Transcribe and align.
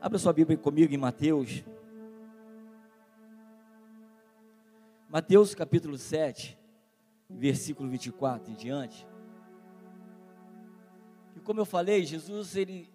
Abra 0.00 0.18
sua 0.18 0.32
Bíblia 0.32 0.56
comigo 0.56 0.94
em 0.94 0.96
Mateus. 0.96 1.62
Mateus 5.10 5.54
capítulo 5.54 5.98
7, 5.98 6.58
versículo 7.28 7.86
24 7.90 8.50
em 8.50 8.54
diante. 8.54 9.06
E 11.36 11.40
como 11.40 11.60
eu 11.60 11.66
falei, 11.66 12.06
Jesus, 12.06 12.56
ele, 12.56 12.88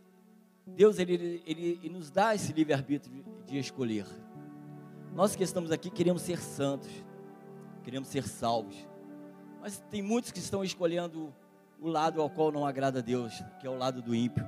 Deus, 0.65 0.97
ele, 0.97 1.44
ele, 1.46 1.79
ele 1.83 1.89
nos 1.89 2.10
dá 2.10 2.33
esse 2.33 2.52
livre-arbítrio 2.52 3.24
de 3.46 3.60
escolher. 3.60 4.08
Nós 5.13 5.35
que 5.35 5.44
estamos 5.44 5.69
aqui 5.69 5.92
queremos 5.92 6.24
ser 6.24 6.40
santos, 6.40 6.90
queremos 7.83 8.08
ser 8.08 8.28
salvos. 8.28 8.76
Mas 9.62 9.79
tem 9.92 10.01
muitos 10.01 10.31
que 10.31 10.40
estão 10.40 10.63
escolhendo 10.63 11.31
o 11.79 11.87
lado 11.87 12.19
ao 12.19 12.31
qual 12.31 12.51
não 12.51 12.65
agrada 12.65 12.97
a 12.97 13.03
Deus, 13.03 13.44
que 13.60 13.67
é 13.67 13.69
o 13.69 13.78
lado 13.78 14.01
do 14.01 14.15
ímpio. 14.15 14.44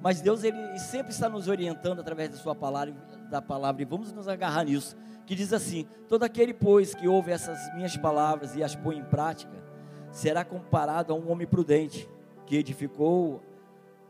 Mas 0.00 0.20
Deus 0.20 0.42
ele 0.44 0.78
sempre 0.78 1.12
está 1.12 1.28
nos 1.28 1.46
orientando 1.46 2.00
através 2.00 2.30
da 2.30 2.36
sua 2.36 2.54
palavra, 2.54 2.94
da 3.30 3.42
palavra 3.42 3.82
e 3.82 3.84
vamos 3.84 4.12
nos 4.12 4.26
agarrar 4.28 4.64
nisso, 4.64 4.96
que 5.26 5.34
diz 5.34 5.52
assim: 5.52 5.86
todo 6.08 6.22
aquele 6.22 6.54
pois 6.54 6.94
que 6.94 7.06
ouve 7.06 7.30
essas 7.30 7.58
minhas 7.74 7.96
palavras 7.96 8.56
e 8.56 8.62
as 8.62 8.74
põe 8.74 8.98
em 8.98 9.04
prática, 9.04 9.52
será 10.10 10.44
comparado 10.44 11.12
a 11.12 11.16
um 11.16 11.30
homem 11.30 11.46
prudente 11.46 12.08
que 12.46 12.56
edificou 12.56 13.42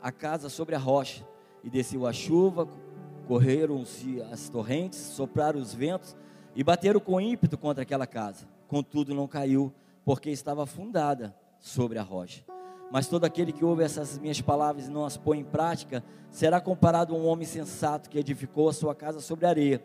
a 0.00 0.10
casa 0.12 0.48
sobre 0.48 0.74
a 0.74 0.78
rocha 0.78 1.26
e 1.62 1.68
desceu 1.68 2.06
a 2.06 2.12
chuva, 2.12 2.68
correram-se 3.26 4.22
as 4.32 4.48
torrentes, 4.48 4.98
sopraram 4.98 5.60
os 5.60 5.74
ventos 5.74 6.16
e 6.54 6.64
bateram 6.64 7.00
com 7.00 7.20
ímpeto 7.20 7.58
contra 7.58 7.82
aquela 7.82 8.06
casa. 8.06 8.46
Contudo 8.66 9.14
não 9.14 9.26
caiu, 9.26 9.72
porque 10.04 10.30
estava 10.30 10.64
fundada 10.64 11.34
sobre 11.58 11.98
a 11.98 12.02
rocha. 12.02 12.42
Mas 12.90 13.06
todo 13.06 13.24
aquele 13.24 13.52
que 13.52 13.64
ouve 13.64 13.84
essas 13.84 14.18
minhas 14.18 14.40
palavras 14.40 14.88
e 14.88 14.90
não 14.90 15.04
as 15.04 15.16
põe 15.16 15.38
em 15.38 15.44
prática, 15.44 16.02
será 16.28 16.60
comparado 16.60 17.14
a 17.14 17.18
um 17.18 17.26
homem 17.26 17.46
sensato 17.46 18.10
que 18.10 18.18
edificou 18.18 18.68
a 18.68 18.72
sua 18.72 18.94
casa 18.94 19.20
sobre 19.20 19.46
areia. 19.46 19.82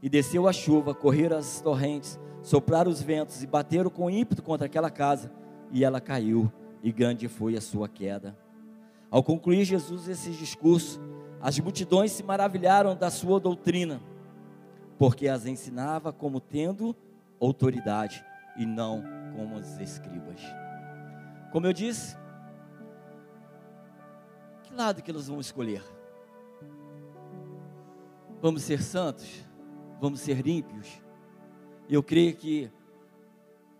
E 0.00 0.08
desceu 0.08 0.46
a 0.46 0.52
chuva, 0.52 0.94
correram 0.94 1.38
as 1.38 1.60
torrentes, 1.60 2.20
sopraram 2.42 2.90
os 2.90 3.02
ventos 3.02 3.42
e 3.42 3.46
bateram 3.46 3.90
com 3.90 4.08
ímpeto 4.08 4.42
contra 4.42 4.66
aquela 4.66 4.90
casa, 4.90 5.32
e 5.72 5.84
ela 5.84 6.00
caiu, 6.00 6.52
e 6.82 6.92
grande 6.92 7.26
foi 7.26 7.56
a 7.56 7.60
sua 7.60 7.88
queda. 7.88 8.36
Ao 9.10 9.22
concluir 9.22 9.64
Jesus 9.64 10.08
esse 10.08 10.30
discurso, 10.30 11.00
as 11.40 11.58
multidões 11.58 12.12
se 12.12 12.22
maravilharam 12.22 12.94
da 12.94 13.10
sua 13.10 13.40
doutrina, 13.40 14.00
porque 14.96 15.26
as 15.26 15.46
ensinava 15.46 16.12
como 16.12 16.40
tendo 16.40 16.94
autoridade 17.40 18.24
e 18.56 18.64
não 18.64 19.02
como 19.36 19.56
os 19.56 19.78
escribas. 19.78 20.40
Como 21.52 21.66
eu 21.66 21.72
disse, 21.72 22.16
lado 24.74 25.02
que 25.02 25.12
nós 25.12 25.28
vamos 25.28 25.46
escolher? 25.46 25.82
Vamos 28.40 28.62
ser 28.62 28.82
santos? 28.82 29.26
Vamos 30.00 30.20
ser 30.20 30.46
ímpios? 30.46 31.00
Eu 31.88 32.02
creio 32.02 32.36
que 32.36 32.70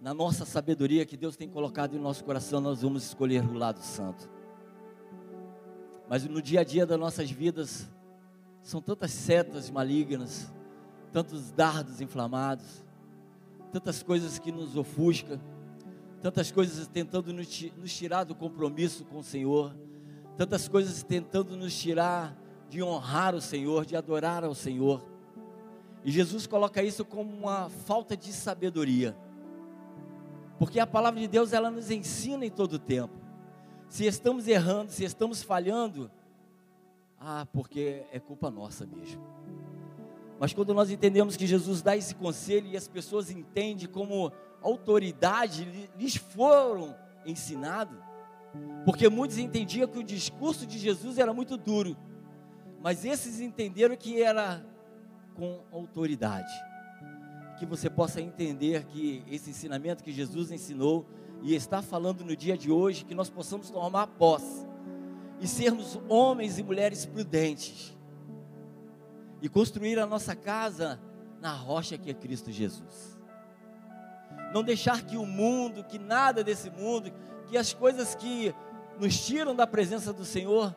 na 0.00 0.14
nossa 0.14 0.44
sabedoria 0.44 1.04
que 1.04 1.16
Deus 1.16 1.36
tem 1.36 1.48
colocado 1.48 1.96
em 1.96 2.00
nosso 2.00 2.24
coração, 2.24 2.60
nós 2.60 2.82
vamos 2.82 3.04
escolher 3.04 3.44
o 3.44 3.54
lado 3.54 3.80
santo. 3.80 4.30
Mas 6.08 6.24
no 6.24 6.40
dia 6.40 6.60
a 6.60 6.64
dia 6.64 6.86
das 6.86 6.98
nossas 6.98 7.30
vidas, 7.30 7.88
são 8.62 8.80
tantas 8.80 9.10
setas 9.10 9.70
malignas, 9.70 10.52
tantos 11.12 11.50
dardos 11.50 12.00
inflamados, 12.00 12.84
tantas 13.72 14.02
coisas 14.02 14.38
que 14.38 14.52
nos 14.52 14.76
ofuscam, 14.76 15.40
tantas 16.22 16.50
coisas 16.50 16.86
tentando 16.86 17.32
nos 17.32 17.96
tirar 17.96 18.24
do 18.24 18.34
compromisso 18.34 19.04
com 19.04 19.18
o 19.18 19.24
Senhor 19.24 19.74
tantas 20.36 20.68
coisas 20.68 21.02
tentando 21.02 21.56
nos 21.56 21.76
tirar 21.76 22.36
de 22.68 22.82
honrar 22.82 23.34
o 23.34 23.40
Senhor, 23.40 23.86
de 23.86 23.96
adorar 23.96 24.44
ao 24.44 24.54
Senhor. 24.54 25.04
E 26.04 26.10
Jesus 26.10 26.46
coloca 26.46 26.82
isso 26.82 27.04
como 27.04 27.34
uma 27.34 27.68
falta 27.68 28.16
de 28.16 28.32
sabedoria. 28.32 29.16
Porque 30.58 30.80
a 30.80 30.86
palavra 30.86 31.20
de 31.20 31.28
Deus 31.28 31.52
ela 31.52 31.70
nos 31.70 31.90
ensina 31.90 32.44
em 32.44 32.50
todo 32.50 32.74
o 32.74 32.78
tempo. 32.78 33.14
Se 33.88 34.04
estamos 34.04 34.48
errando, 34.48 34.90
se 34.90 35.04
estamos 35.04 35.42
falhando, 35.42 36.10
ah, 37.18 37.46
porque 37.52 38.04
é 38.12 38.18
culpa 38.18 38.50
nossa 38.50 38.86
mesmo. 38.86 39.22
Mas 40.38 40.52
quando 40.52 40.74
nós 40.74 40.90
entendemos 40.90 41.36
que 41.36 41.46
Jesus 41.46 41.82
dá 41.82 41.96
esse 41.96 42.14
conselho 42.14 42.66
e 42.66 42.76
as 42.76 42.86
pessoas 42.86 43.30
entendem 43.30 43.88
como 43.88 44.32
autoridade 44.62 45.90
lhes 45.96 46.16
foram 46.16 46.94
ensinados, 47.24 47.98
porque 48.84 49.08
muitos 49.08 49.38
entendiam 49.38 49.88
que 49.88 49.98
o 49.98 50.04
discurso 50.04 50.66
de 50.66 50.78
Jesus 50.78 51.18
era 51.18 51.32
muito 51.34 51.56
duro, 51.56 51.96
mas 52.80 53.04
esses 53.04 53.40
entenderam 53.40 53.96
que 53.96 54.22
era 54.22 54.64
com 55.34 55.60
autoridade. 55.72 56.52
Que 57.58 57.66
você 57.66 57.90
possa 57.90 58.20
entender 58.20 58.84
que 58.84 59.24
esse 59.28 59.50
ensinamento 59.50 60.04
que 60.04 60.12
Jesus 60.12 60.50
ensinou 60.50 61.06
e 61.42 61.54
está 61.54 61.82
falando 61.82 62.24
no 62.24 62.36
dia 62.36 62.56
de 62.56 62.70
hoje, 62.70 63.04
que 63.04 63.14
nós 63.14 63.28
possamos 63.30 63.70
tomar 63.70 64.06
posse 64.06 64.66
e 65.40 65.48
sermos 65.48 65.98
homens 66.08 66.58
e 66.58 66.62
mulheres 66.62 67.04
prudentes 67.04 67.96
e 69.42 69.48
construir 69.48 69.98
a 69.98 70.06
nossa 70.06 70.34
casa 70.34 71.00
na 71.40 71.52
rocha 71.52 71.98
que 71.98 72.10
é 72.10 72.14
Cristo 72.14 72.50
Jesus. 72.50 73.15
Não 74.52 74.62
deixar 74.62 75.02
que 75.02 75.16
o 75.16 75.26
mundo, 75.26 75.84
que 75.84 75.98
nada 75.98 76.42
desse 76.42 76.70
mundo, 76.70 77.12
que 77.48 77.56
as 77.56 77.72
coisas 77.72 78.14
que 78.14 78.54
nos 78.98 79.24
tiram 79.26 79.54
da 79.54 79.66
presença 79.66 80.12
do 80.12 80.24
Senhor 80.24 80.74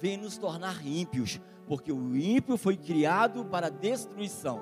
venham 0.00 0.22
nos 0.22 0.38
tornar 0.38 0.86
ímpios, 0.86 1.40
porque 1.66 1.92
o 1.92 2.16
ímpio 2.16 2.56
foi 2.56 2.76
criado 2.76 3.44
para 3.44 3.68
destruição. 3.70 4.60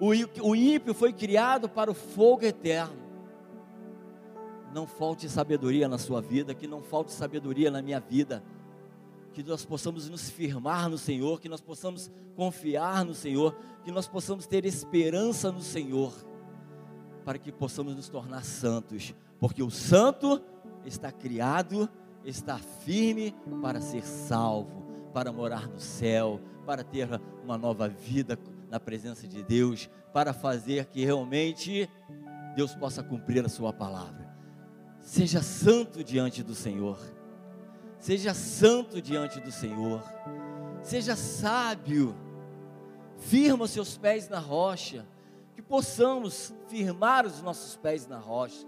O 0.00 0.54
ímpio 0.54 0.94
foi 0.94 1.12
criado 1.12 1.68
para 1.68 1.90
o 1.90 1.94
fogo 1.94 2.44
eterno. 2.44 2.96
Não 4.72 4.86
falte 4.86 5.28
sabedoria 5.28 5.88
na 5.88 5.98
sua 5.98 6.22
vida, 6.22 6.54
que 6.54 6.66
não 6.66 6.82
falte 6.82 7.12
sabedoria 7.12 7.70
na 7.70 7.82
minha 7.82 8.00
vida. 8.00 8.42
Que 9.32 9.42
nós 9.42 9.64
possamos 9.64 10.08
nos 10.08 10.30
firmar 10.30 10.88
no 10.88 10.96
Senhor, 10.96 11.40
que 11.40 11.48
nós 11.48 11.60
possamos 11.60 12.10
confiar 12.34 13.04
no 13.04 13.14
Senhor, 13.14 13.54
que 13.84 13.90
nós 13.92 14.08
possamos 14.08 14.46
ter 14.46 14.64
esperança 14.64 15.52
no 15.52 15.60
Senhor, 15.60 16.12
para 17.30 17.38
que 17.38 17.52
possamos 17.52 17.94
nos 17.94 18.08
tornar 18.08 18.44
santos, 18.44 19.14
porque 19.38 19.62
o 19.62 19.70
santo 19.70 20.42
está 20.84 21.12
criado, 21.12 21.88
está 22.24 22.58
firme 22.58 23.32
para 23.62 23.80
ser 23.80 24.04
salvo, 24.04 24.82
para 25.14 25.30
morar 25.30 25.68
no 25.68 25.78
céu, 25.78 26.40
para 26.66 26.82
ter 26.82 27.08
uma 27.44 27.56
nova 27.56 27.88
vida 27.88 28.36
na 28.68 28.80
presença 28.80 29.28
de 29.28 29.44
Deus, 29.44 29.88
para 30.12 30.32
fazer 30.32 30.86
que 30.86 31.04
realmente 31.04 31.88
Deus 32.56 32.74
possa 32.74 33.00
cumprir 33.00 33.46
a 33.46 33.48
sua 33.48 33.72
palavra. 33.72 34.28
Seja 34.98 35.40
santo 35.40 36.02
diante 36.02 36.42
do 36.42 36.56
Senhor. 36.56 36.98
Seja 38.00 38.34
santo 38.34 39.00
diante 39.00 39.38
do 39.38 39.52
Senhor. 39.52 40.02
Seja 40.82 41.14
sábio. 41.14 42.12
Firma 43.18 43.66
os 43.66 43.70
seus 43.70 43.96
pés 43.96 44.28
na 44.28 44.40
rocha 44.40 45.06
possamos 45.70 46.52
firmar 46.66 47.24
os 47.24 47.40
nossos 47.40 47.76
pés 47.76 48.04
na 48.04 48.18
rocha, 48.18 48.66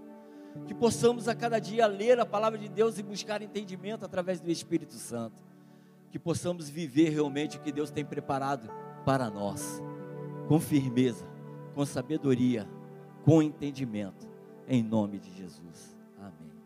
que 0.68 0.72
possamos 0.72 1.26
a 1.26 1.34
cada 1.34 1.58
dia 1.58 1.84
ler 1.84 2.20
a 2.20 2.24
palavra 2.24 2.56
de 2.56 2.68
Deus 2.68 2.96
e 2.96 3.02
buscar 3.02 3.42
entendimento 3.42 4.04
através 4.04 4.40
do 4.40 4.48
Espírito 4.48 4.94
Santo, 4.94 5.42
que 6.12 6.18
possamos 6.18 6.70
viver 6.70 7.08
realmente 7.08 7.56
o 7.56 7.60
que 7.60 7.72
Deus 7.72 7.90
tem 7.90 8.04
preparado 8.04 8.70
para 9.04 9.28
nós, 9.28 9.82
com 10.46 10.60
firmeza, 10.60 11.26
com 11.74 11.84
sabedoria, 11.84 12.68
com 13.24 13.42
entendimento, 13.42 14.30
em 14.69 14.80
nome 14.80 15.19
de 15.19 15.34
Jesus. 15.34 15.96
Amém. 16.20 16.61